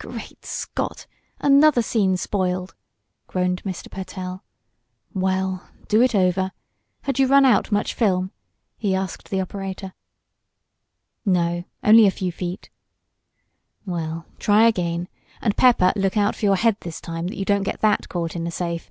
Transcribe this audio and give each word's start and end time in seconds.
"Great 0.00 0.44
Scott! 0.44 1.06
Another 1.38 1.80
scene 1.80 2.16
spoiled!" 2.16 2.74
groaned 3.28 3.62
Mr. 3.62 3.88
Pertell. 3.88 4.42
"Well, 5.14 5.68
do 5.86 6.02
it 6.02 6.12
over. 6.12 6.50
Had 7.02 7.20
you 7.20 7.28
run 7.28 7.44
out 7.44 7.70
much 7.70 7.94
film?" 7.94 8.32
he 8.76 8.96
asked 8.96 9.30
the 9.30 9.40
operator. 9.40 9.94
"No, 11.24 11.62
only 11.84 12.04
a 12.04 12.10
few 12.10 12.32
feet." 12.32 12.68
"Well, 13.84 14.26
try 14.40 14.66
again. 14.66 15.06
And, 15.40 15.56
Pepper, 15.56 15.92
look 15.94 16.16
out 16.16 16.34
for 16.34 16.46
your 16.46 16.56
head 16.56 16.78
this 16.80 17.00
time, 17.00 17.28
that 17.28 17.36
you 17.36 17.44
don't 17.44 17.62
get 17.62 17.80
that 17.82 18.08
caught 18.08 18.34
in 18.34 18.42
the 18.42 18.50
safe. 18.50 18.90